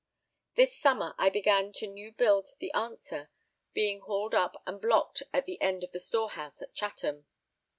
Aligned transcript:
This 0.55 0.75
summer 0.75 1.13
I 1.19 1.29
began 1.29 1.71
to 1.73 1.85
new 1.85 2.11
build 2.11 2.55
the 2.57 2.71
Answer, 2.73 3.29
being 3.71 3.99
hauled 3.99 4.33
up 4.33 4.59
and 4.65 4.81
blocked 4.81 5.21
at 5.31 5.45
the 5.45 5.61
end 5.61 5.83
of 5.83 5.91
the 5.91 5.99
storehouse 5.99 6.59
at 6.59 6.73
Chatham. 6.73 7.27